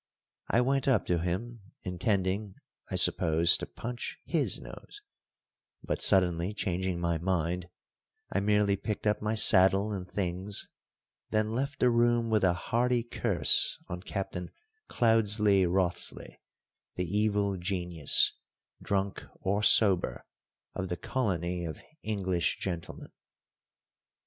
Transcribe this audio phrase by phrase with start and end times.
[0.47, 2.55] I went up to him, intending,
[2.89, 4.99] I suppose, to punch his nose,
[5.83, 7.69] but, suddenly changing my mind,
[8.31, 10.67] I merely picked up my saddle and things,
[11.29, 14.49] then left the room with a hearty curse on Captain
[14.89, 16.39] Cloudesley Wriothesley,
[16.95, 18.33] the evil genius,
[18.81, 20.25] drunk or sober,
[20.73, 23.11] of the colony of English gentlemen.